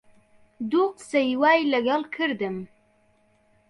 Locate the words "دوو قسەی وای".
0.69-1.61